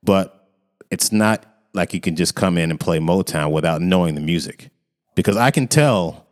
[0.02, 0.48] But
[0.90, 4.70] it's not like you can just come in and play Motown without knowing the music,
[5.16, 6.26] because I can tell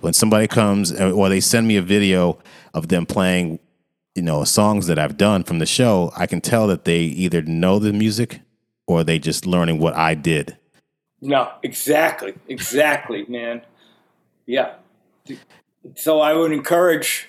[0.00, 2.38] when somebody comes or they send me a video
[2.74, 3.58] of them playing,
[4.14, 7.42] you know, songs that I've done from the show, I can tell that they either
[7.42, 8.40] know the music
[8.86, 10.56] or they just learning what I did.
[11.20, 13.62] No, exactly, exactly, man.
[14.46, 14.74] Yeah.
[15.94, 17.28] So I would encourage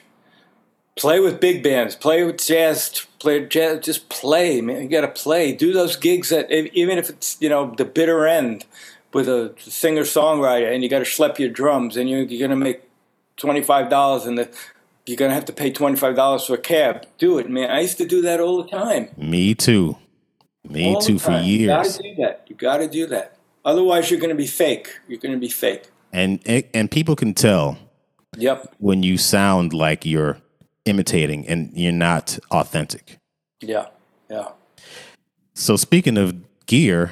[1.01, 4.83] play with big bands, play with jazz, play jazz, just play, man.
[4.83, 5.51] You got to play.
[5.51, 8.65] Do those gigs that even if it's you know the bitter end
[9.11, 12.57] with a singer songwriter and you got to schlep your drums and you're, you're going
[12.57, 12.81] to make
[13.37, 14.49] $25 and the,
[15.05, 17.05] you're going to have to pay $25 for a cab.
[17.17, 17.71] Do it, man.
[17.71, 19.09] I used to do that all the time.
[19.17, 19.97] Me too.
[20.63, 21.61] Me all too for years.
[21.61, 22.45] You got to do that.
[22.47, 23.37] You got to do that.
[23.65, 24.87] Otherwise, you're going to be fake.
[25.07, 25.89] You're going to be fake.
[26.13, 26.39] And
[26.73, 27.77] and people can tell.
[28.37, 28.75] Yep.
[28.77, 30.37] When you sound like you're
[30.85, 33.17] imitating and you're not authentic.
[33.59, 33.87] Yeah.
[34.29, 34.49] Yeah.
[35.53, 37.11] So speaking of gear,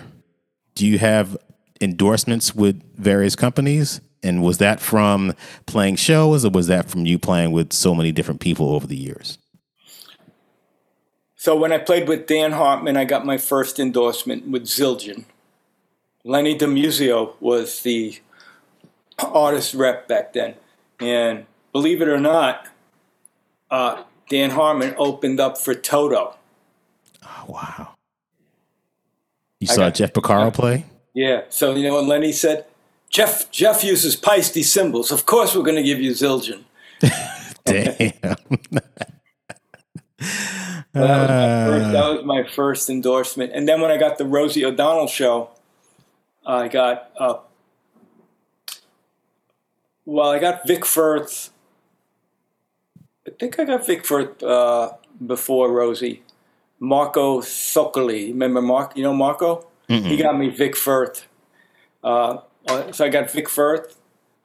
[0.75, 1.38] do you have
[1.82, 4.01] endorsements with various companies?
[4.23, 5.34] And was that from
[5.65, 8.97] playing shows or was that from you playing with so many different people over the
[8.97, 9.38] years?
[11.36, 15.23] So when I played with Dan Hartman, I got my first endorsement with Zildjian.
[16.25, 18.19] Lenny DiMuzio was the
[19.19, 20.55] artist rep back then.
[20.99, 22.67] And believe it or not,
[23.71, 26.36] uh, Dan Hartman opened up for Toto.
[27.23, 27.95] Oh, wow.
[29.60, 30.86] You saw got, Jeff Porcaro play?
[31.13, 31.41] Yeah.
[31.49, 32.65] So you know what Lenny said?
[33.10, 35.12] Jeff Jeff uses Paiste cymbals.
[35.12, 36.63] Of course, we're going to give you Zildjian.
[37.65, 37.95] Damn.
[40.93, 41.27] that, was
[41.67, 43.51] first, that, was my first endorsement.
[43.53, 45.49] And then when I got the Rosie O'Donnell show,
[46.45, 47.39] I got uh,
[50.05, 51.51] well, I got Vic Firth.
[53.39, 54.91] I think I got Vic Firth uh,
[55.25, 56.23] before Rosie.
[56.82, 58.28] Marco Soccoli.
[58.28, 58.97] Remember Mark?
[58.97, 59.65] You know Marco?
[59.88, 60.06] Mm-mm.
[60.08, 61.25] He got me Vic Firth.
[62.04, 63.95] Uh, uh, so I got Vic Firth,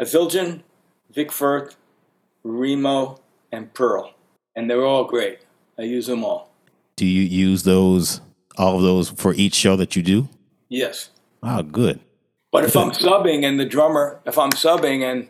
[0.01, 0.63] Zildjian,
[1.13, 1.75] Vic Firth,
[2.45, 3.19] Remo,
[3.51, 4.15] and Pearl.
[4.55, 5.41] And they're all great.
[5.77, 6.51] I use them all.
[6.95, 8.21] Do you use those,
[8.57, 10.29] all of those for each show that you do?
[10.69, 11.11] Yes.
[11.43, 11.99] Wow, good.
[12.53, 15.27] But if I'm subbing and the drummer, if I'm subbing and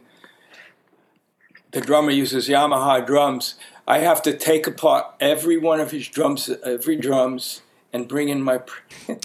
[1.75, 3.57] the drummer uses Yamaha drums,
[3.87, 7.61] I have to take apart every one of his drums, every drums,
[7.93, 8.61] and bring in my.
[9.09, 9.19] it's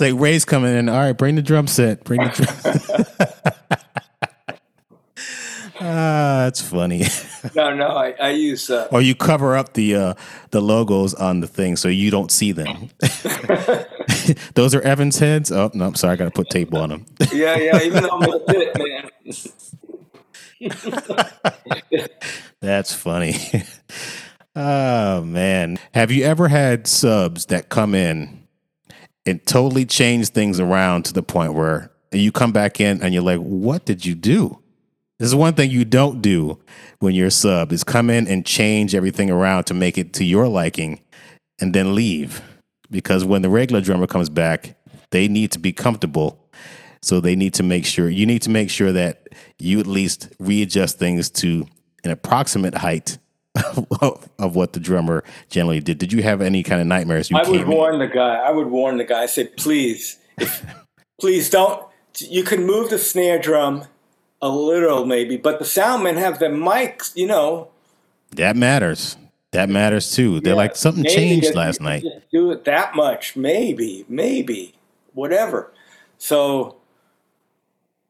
[0.00, 0.88] like Ray's coming in.
[0.88, 2.04] All right, bring the drum set.
[2.04, 3.06] Bring the drum.
[5.78, 7.04] Ah, that's funny.
[7.54, 8.70] no, no, I, I use.
[8.70, 10.14] Uh, or you cover up the uh,
[10.50, 12.90] the logos on the thing so you don't see them.
[14.54, 15.52] Those are Evans heads.
[15.52, 17.06] Oh no, I'm sorry, I got to put tape on them.
[17.32, 17.82] yeah, yeah.
[17.82, 19.10] Even though I'm gonna fit, man.
[22.60, 23.34] That's funny.
[24.54, 28.46] oh man, have you ever had subs that come in
[29.24, 33.22] and totally change things around to the point where you come back in and you're
[33.22, 34.60] like, "What did you do?"
[35.18, 36.58] This is one thing you don't do
[36.98, 40.24] when you're a sub is come in and change everything around to make it to
[40.24, 41.00] your liking
[41.58, 42.42] and then leave.
[42.90, 44.76] Because when the regular drummer comes back,
[45.10, 46.48] they need to be comfortable.
[47.02, 50.28] So they need to make sure you need to make sure that you at least
[50.38, 51.66] readjust things to
[52.04, 53.18] an approximate height
[54.00, 55.98] of, of what the drummer generally did.
[55.98, 57.30] Did you have any kind of nightmares?
[57.32, 58.00] I would warn in?
[58.00, 58.36] the guy.
[58.36, 59.22] I would warn the guy.
[59.22, 60.64] I said, please, if,
[61.20, 61.86] please don't.
[62.18, 63.84] You can move the snare drum
[64.40, 67.68] a little maybe, but the soundmen have the mics, you know.
[68.32, 69.16] That matters.
[69.56, 70.40] That matters too.
[70.40, 72.04] They're yeah, like something changed last night.
[72.30, 74.74] do it that much, maybe, maybe,
[75.14, 75.72] whatever.
[76.18, 76.76] So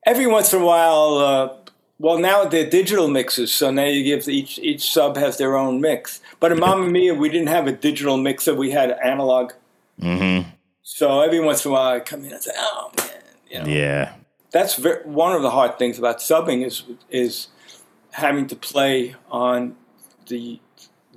[0.05, 1.57] every once in a while, uh,
[2.01, 5.81] well, now they're digital mixes, so now you give each each sub has their own
[5.81, 6.21] mix.
[6.41, 9.53] But in Mamma Mia, we didn't have a digital mixer; we had analog.
[10.03, 10.51] Mm-hmm.
[10.83, 13.67] So every once in a while, I come in and say, "Oh man," you know.
[13.67, 14.15] Yeah,
[14.51, 17.49] that's very, one of the hard things about subbing is is
[18.11, 19.77] having to play on
[20.27, 20.59] the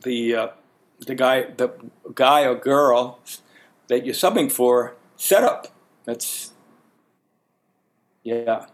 [0.03, 0.47] the uh,
[1.05, 1.69] the guy the
[2.13, 3.19] guy or girl
[3.87, 5.67] that you're subbing for set up.
[6.05, 6.51] That's
[8.23, 8.65] yeah.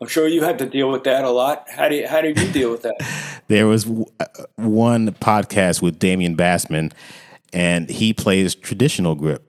[0.00, 1.66] I'm sure you had to deal with that a lot.
[1.70, 3.42] How do you, how did you deal with that?
[3.48, 6.92] there was w- uh, one podcast with Damian Bassman,
[7.52, 9.46] and he plays traditional grip,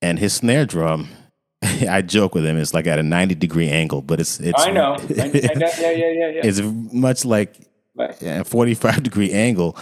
[0.00, 1.08] and his snare drum.
[1.62, 2.56] I joke with him.
[2.56, 4.62] It's like at a ninety degree angle, but it's it's.
[4.64, 4.92] I know.
[4.94, 6.40] I, I, yeah, yeah, yeah, yeah.
[6.44, 6.60] It's
[6.92, 7.56] much like
[7.96, 8.16] Right.
[8.22, 9.76] a forty five degree angle,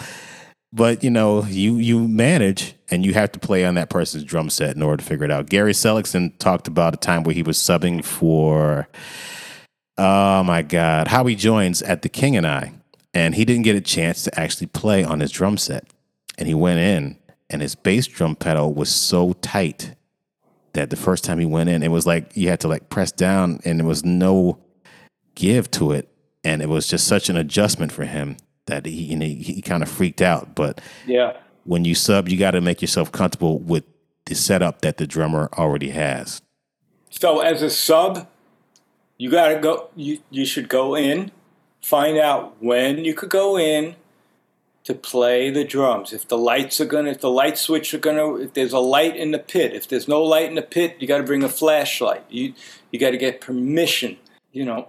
[0.76, 4.50] but you know you you manage and you have to play on that person's drum
[4.50, 5.48] set in order to figure it out.
[5.48, 8.86] Gary Seligson talked about a time where he was subbing for.
[9.98, 12.74] Oh my God, Howie Joines at the King and I,
[13.14, 15.90] and he didn't get a chance to actually play on his drum set,
[16.36, 17.16] and he went in,
[17.48, 19.94] and his bass drum pedal was so tight
[20.74, 23.10] that the first time he went in, it was like you had to like press
[23.10, 24.58] down, and there was no
[25.34, 26.10] give to it,
[26.44, 28.36] and it was just such an adjustment for him
[28.66, 30.54] that he you know, he, kind of freaked out.
[30.54, 31.36] But Yeah.
[31.64, 33.84] when you sub, you got to make yourself comfortable with
[34.26, 36.42] the setup that the drummer already has.
[37.10, 38.26] So as a sub,
[39.18, 39.88] you gotta go.
[39.96, 41.30] You you should go in,
[41.80, 43.94] find out when you could go in
[44.84, 46.12] to play the drums.
[46.12, 49.16] If the lights are gonna, if the light switch are gonna, if there's a light
[49.16, 49.72] in the pit.
[49.72, 52.24] If there's no light in the pit, you got to bring a flashlight.
[52.28, 52.52] You
[52.90, 54.18] you got to get permission.
[54.52, 54.88] You know,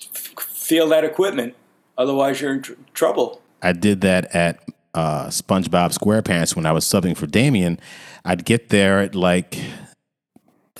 [0.00, 1.54] f- feel that equipment.
[2.00, 3.42] Otherwise, you're in tr- trouble.
[3.60, 4.58] I did that at
[4.94, 7.78] uh, SpongeBob SquarePants when I was subbing for Damien.
[8.24, 9.58] I'd get there at like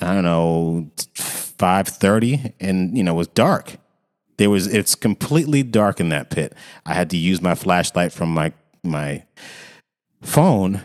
[0.01, 3.77] I don't know five thirty, and you know it was dark.
[4.37, 6.55] There was it's completely dark in that pit.
[6.87, 8.51] I had to use my flashlight from my
[8.83, 9.23] my
[10.23, 10.81] phone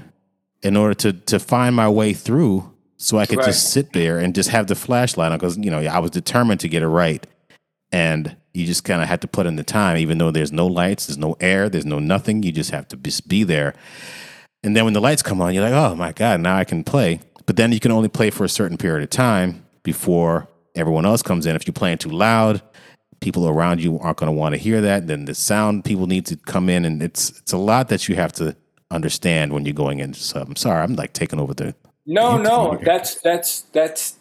[0.63, 3.47] in order to to find my way through, so I could Right.
[3.47, 6.61] just sit there and just have the flashlight on because you know I was determined
[6.61, 7.27] to get it right
[7.91, 10.67] and you just kind of had to put in the time, even though there's no
[10.67, 12.43] lights, there's no air, there's no nothing.
[12.43, 13.75] You just have to just be there.
[14.63, 16.83] And then when the lights come on, you're like, oh my God, now I can
[16.83, 17.21] play.
[17.45, 21.23] But then you can only play for a certain period of time before everyone else
[21.23, 21.55] comes in.
[21.55, 22.63] If you're playing too loud,
[23.21, 25.07] people around you aren't going to want to hear that.
[25.07, 28.17] Then the sound people need to come in, and it's it's a lot that you
[28.17, 28.57] have to
[28.91, 30.15] understand when you're going in.
[30.15, 31.75] So I'm sorry, I'm like taking over the.
[32.07, 34.17] No, no, that's that's that's.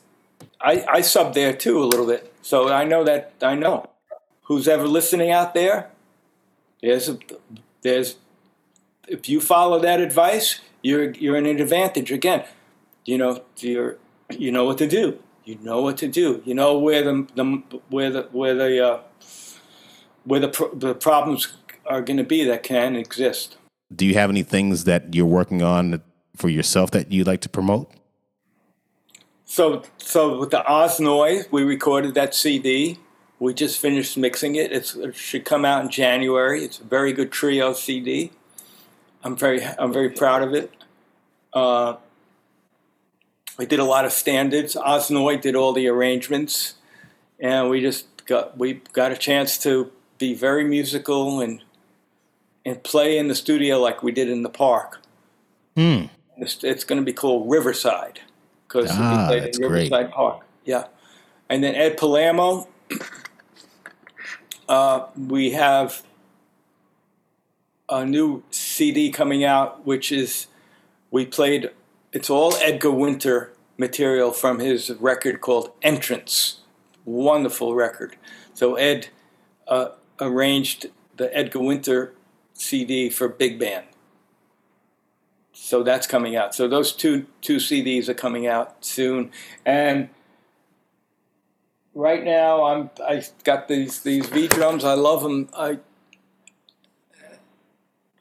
[0.61, 3.89] I I sub there too a little bit, so I know that I know.
[4.45, 5.91] Who's ever listening out there?
[6.81, 7.17] There's a,
[7.81, 8.15] there's
[9.07, 12.45] if you follow that advice, you're you're in an advantage again.
[13.05, 13.97] You know you're
[14.29, 15.19] you know what to do.
[15.45, 16.41] You know what to do.
[16.45, 18.99] You know where the, the where the where the uh,
[20.23, 21.53] where the pro- the problems
[21.85, 23.57] are going to be that can exist.
[23.95, 26.01] Do you have any things that you're working on
[26.35, 27.91] for yourself that you'd like to promote?
[29.45, 32.97] So, so with the Oz Noy's, we recorded that CD.
[33.39, 34.71] We just finished mixing it.
[34.71, 36.63] It's, it should come out in January.
[36.63, 38.31] It's a very good trio CD.
[39.23, 40.71] I'm very, I'm very proud of it.
[41.53, 41.95] Uh,
[43.57, 44.75] we did a lot of standards.
[44.75, 46.75] Oz Noy did all the arrangements,
[47.39, 51.61] and we just got we got a chance to be very musical and
[52.65, 54.99] and play in the studio like we did in the park.
[55.77, 56.05] Hmm.
[56.37, 58.19] It's, it's going to be called Riverside
[58.67, 59.91] because Ah, we played in great.
[59.91, 60.41] Riverside Park.
[60.65, 60.85] Yeah,
[61.49, 62.67] and then Ed Palermo.
[64.67, 66.03] Uh, we have
[67.89, 70.47] a new CD coming out, which is
[71.11, 71.69] we played.
[72.11, 76.61] It's all Edgar Winter material from his record called Entrance.
[77.03, 78.15] Wonderful record.
[78.53, 79.09] So Ed
[79.67, 82.13] uh, arranged the Edgar Winter
[82.53, 83.85] CD for big band.
[85.53, 86.55] So that's coming out.
[86.55, 89.31] So those two two CDs are coming out soon,
[89.65, 90.09] and
[91.95, 94.83] right now I'm I got these these V drums.
[94.83, 95.49] I love them.
[95.57, 95.79] I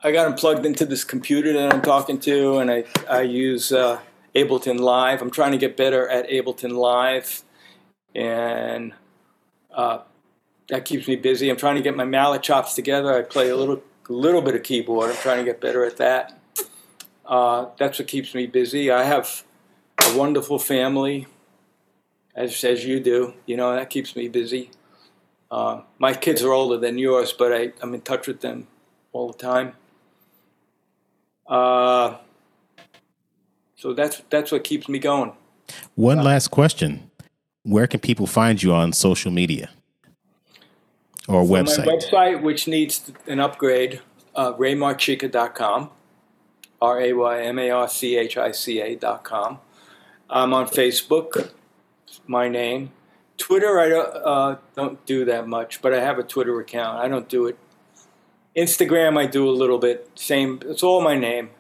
[0.03, 3.73] I got them plugged into this computer that I'm talking to, and I I use
[3.73, 4.01] uh,
[4.35, 5.21] Ableton Live.
[5.21, 7.43] I'm trying to get better at Ableton Live,
[8.15, 8.95] and
[9.75, 9.99] uh,
[10.69, 11.51] that keeps me busy.
[11.51, 13.17] I'm trying to get my mallet chops together.
[13.17, 15.11] I play a little little bit of keyboard.
[15.11, 16.39] I'm trying to get better at that.
[17.27, 18.91] Uh, that's what keeps me busy.
[18.91, 19.45] I have
[20.07, 21.27] a wonderful family,
[22.35, 23.35] as as you do.
[23.47, 24.71] You know that keeps me busy.
[25.51, 28.67] Uh, my kids are older than yours, but I, I'm in touch with them
[29.13, 29.75] all the time.
[31.47, 32.17] Uh,
[33.77, 35.33] so that's that's what keeps me going.
[35.95, 37.11] One last question:
[37.63, 39.71] Where can people find you on social media
[41.29, 41.87] or website?
[41.87, 44.01] My website, which needs an upgrade,
[44.35, 45.91] uh, raymarchica.com,
[46.81, 49.61] R A Y M A R C H I C A.com.
[50.31, 51.51] I'm on Facebook,
[52.27, 52.91] my name.
[53.37, 56.99] Twitter, I don't, uh, don't do that much, but I have a Twitter account.
[56.99, 57.59] I don't do it.
[58.57, 60.09] Instagram, I do a little bit.
[60.15, 61.51] Same, it's all my name.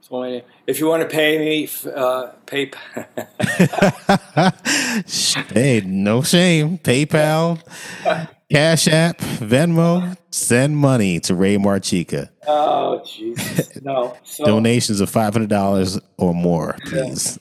[0.00, 0.44] That's all I need.
[0.66, 2.72] If you want to pay me, uh, pay.
[5.54, 6.78] hey, no shame.
[6.78, 7.60] PayPal,
[8.50, 12.30] Cash App, Venmo, send money to Ray Marchica.
[12.48, 13.80] oh, Jesus.
[13.82, 14.16] No.
[14.24, 17.38] So, Donations of five hundred dollars or more, please.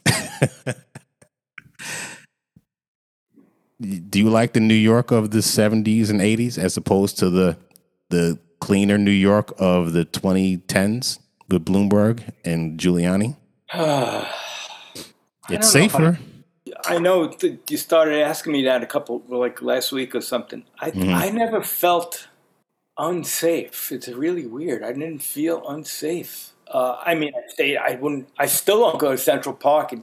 [3.80, 7.58] Do you like the New York of the seventies and eighties as opposed to the
[8.10, 11.20] the cleaner New York of the twenty tens
[11.50, 13.38] with Bloomberg and Giuliani?
[15.50, 16.20] It's don't know if safer.
[16.84, 20.66] I know that you started asking me that a couple, like last week or something.
[20.80, 22.28] I I never felt
[22.98, 23.92] unsafe.
[23.92, 24.84] It's really weird.
[24.84, 26.52] I didn't feel unsafe.
[26.68, 27.78] Uh, I mean, I stayed.
[27.78, 28.30] I wouldn't.
[28.38, 30.00] I still don't go to Central Park at,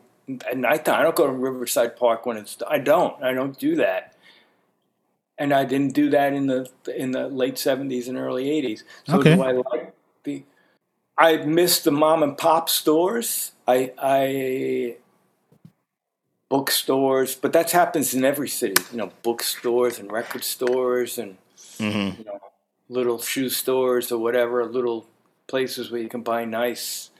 [0.46, 1.00] at nighttime.
[1.00, 2.56] I don't go to Riverside Park when it's.
[2.68, 3.22] I don't.
[3.22, 4.14] I don't do that.
[5.36, 8.84] And I didn't do that in the in the late seventies and early eighties.
[9.06, 9.34] So Okay.
[9.34, 9.94] do I like
[10.24, 10.44] the?
[11.18, 13.52] I miss the mom and pop stores.
[13.66, 14.96] I I
[16.48, 18.80] bookstores, but that happens in every city.
[18.92, 21.36] You know, bookstores and record stores and
[21.78, 22.18] Mhm.
[22.18, 22.38] you know,
[22.88, 25.06] little shoe stores or whatever, little
[25.48, 27.10] places where you can buy nice.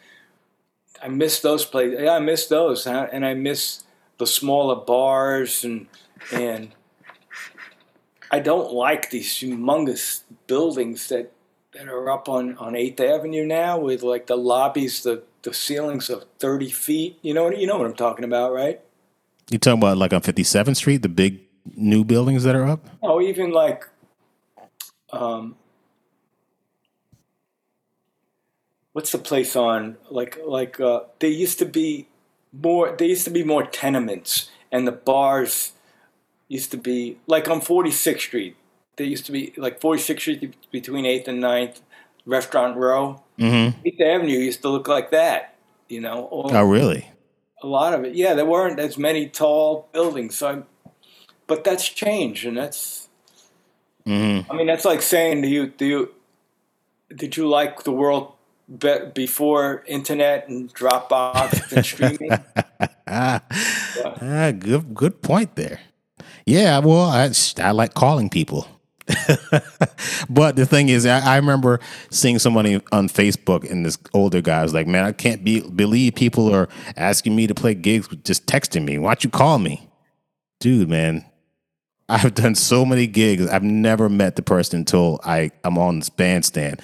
[1.03, 2.01] I miss those places.
[2.01, 3.09] Yeah, I miss those, huh?
[3.12, 3.84] and I miss
[4.18, 5.86] the smaller bars and
[6.32, 6.72] and
[8.30, 11.32] I don't like these humongous buildings that
[11.72, 16.09] that are up on on Eighth Avenue now with like the lobbies, the the ceilings
[16.11, 17.18] of thirty feet.
[17.22, 18.80] You know what you know what I'm talking about, right?
[19.51, 21.40] You talking about like on Fifty Seventh Street, the big
[21.76, 22.86] new buildings that are up?
[23.03, 23.88] Oh, even like,
[25.12, 25.57] um,
[28.95, 29.99] what's the place on?
[30.09, 32.09] Like, like uh, there used to be
[32.53, 32.97] more.
[32.97, 35.72] There used to be more tenements, and the bars
[36.49, 38.57] used to be like on Forty Sixth Street.
[38.97, 41.80] There used to be like Forty Sixth Street between Eighth and 9th,
[42.24, 43.22] Restaurant Row.
[43.38, 43.80] Mm-hmm.
[43.86, 45.57] Eighth Avenue used to look like that.
[45.88, 47.11] You know, all, Oh, really?
[47.62, 48.14] a lot of it.
[48.14, 50.36] Yeah, there weren't as many tall buildings.
[50.36, 50.90] So, I,
[51.47, 53.09] but that's changed, and that's.
[54.07, 54.51] Mm-hmm.
[54.53, 56.14] I mean, that's like saying, do you do you
[57.16, 58.34] did you like the world
[58.78, 62.30] be- before internet and Dropbox and streaming?
[63.06, 63.42] Ah,
[64.20, 65.80] ah, good, good point there.
[66.46, 68.68] Yeah, well, I, I like calling people.
[70.30, 74.62] but the thing is, I, I remember seeing somebody on Facebook, and this older guy
[74.62, 78.24] was like, "Man, I can't be, believe people are asking me to play gigs with
[78.24, 78.98] just texting me.
[78.98, 79.86] Why don't you call me,
[80.60, 80.88] dude?
[80.88, 81.24] Man,
[82.08, 83.46] I've done so many gigs.
[83.46, 86.80] I've never met the person until I I'm on this bandstand.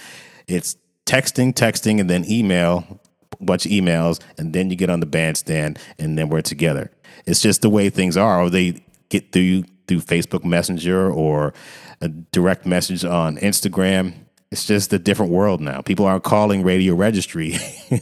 [0.47, 0.77] It's
[1.11, 3.01] texting, texting, and then email,
[3.41, 6.91] a bunch of emails, and then you get on the bandstand, and then we're together.
[7.27, 8.43] It's just the way things are.
[8.43, 11.53] Or they get through through Facebook Messenger or
[12.01, 14.15] a direct message on Instagram.
[14.53, 15.81] It's just a different world now.
[15.81, 17.57] People aren't calling radio registry.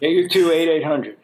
[0.00, 1.16] Yeah, you two eight eight hundred.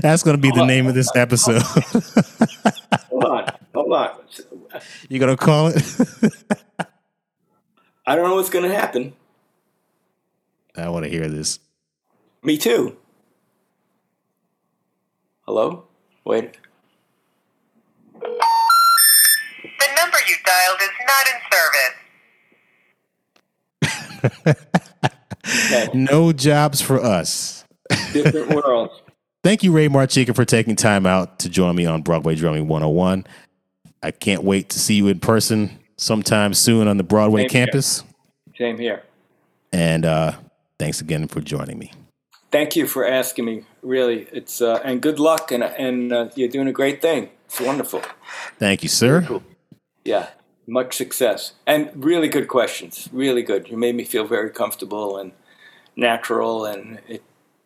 [0.00, 1.62] That's going to be the name of this episode.
[3.10, 4.10] Hold on, hold on.
[5.08, 5.82] You're going to call it?
[8.06, 9.14] I don't know what's going to happen.
[10.76, 11.58] I want to hear this.
[12.42, 12.96] Me too.
[15.42, 15.84] Hello.
[16.24, 16.56] Wait.
[18.20, 18.28] The
[19.96, 21.40] number you dialed is not in
[24.32, 24.66] service.
[25.94, 27.64] No jobs for us.
[28.12, 28.90] Different world.
[29.44, 33.24] Thank you, Ray Marchica, for taking time out to join me on Broadway Drumming 101.
[34.02, 37.66] I can't wait to see you in person sometime soon on the Broadway Same here.
[37.66, 38.04] campus.
[38.56, 39.02] Same here.
[39.72, 40.32] And uh,
[40.78, 41.92] thanks again for joining me.
[42.52, 43.64] Thank you for asking me.
[43.82, 47.30] Really, it's uh, and good luck, and and uh, you're doing a great thing.
[47.46, 48.02] It's wonderful.
[48.58, 49.40] Thank you, sir.
[50.04, 50.28] Yeah,
[50.66, 53.08] much success and really good questions.
[53.12, 53.68] Really good.
[53.68, 55.32] You made me feel very comfortable and
[55.96, 57.22] natural, and it,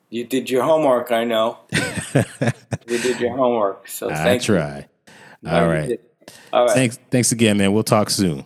[0.08, 1.12] you did your homework.
[1.12, 3.86] I know you did your homework.
[3.86, 4.56] So I thank you.
[4.56, 4.88] try.
[5.42, 6.00] No, All you right.
[6.52, 6.74] All right.
[6.74, 7.72] Thanks, thanks again, man.
[7.72, 8.44] We'll talk soon.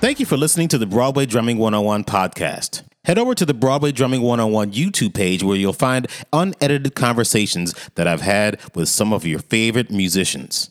[0.00, 2.82] Thank you for listening to the Broadway Drumming 101 podcast.
[3.04, 8.06] Head over to the Broadway Drumming 101 YouTube page where you'll find unedited conversations that
[8.06, 10.70] I've had with some of your favorite musicians.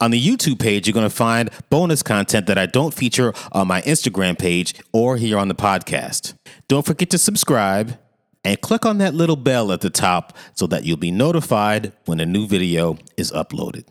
[0.00, 3.66] On the YouTube page, you're going to find bonus content that I don't feature on
[3.66, 6.34] my Instagram page or here on the podcast.
[6.68, 7.98] Don't forget to subscribe
[8.44, 12.20] and click on that little bell at the top so that you'll be notified when
[12.20, 13.84] a new video is uploaded.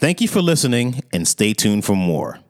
[0.00, 2.40] Thank you for listening and stay tuned for more.